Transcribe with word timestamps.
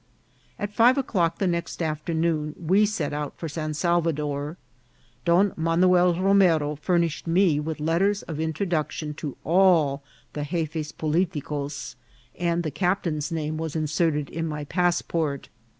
'AT 0.57 0.73
five 0.73 0.97
o'clock 0.97 1.37
the 1.37 1.45
next 1.45 1.79
afternoon 1.79 2.55
we 2.59 2.87
set 2.87 3.13
out 3.13 3.37
for 3.37 3.47
San 3.47 3.75
Salvador. 3.75 4.57
Don 5.25 5.53
Manuel 5.55 6.19
Romero 6.19 6.75
furnished 6.75 7.27
me 7.27 7.59
with 7.59 7.79
let 7.79 7.99
ters 7.99 8.23
of 8.23 8.39
introduction 8.39 9.13
to 9.13 9.37
all 9.43 10.01
the 10.33 10.41
Gefes 10.45 10.91
Politicos, 10.91 11.95
and 12.35 12.63
the 12.63 12.71
captain's 12.71 13.31
name 13.31 13.57
was 13.57 13.75
inserted 13.75 14.27
in 14.31 14.47
my 14.47 14.63
passport. 14.63 15.49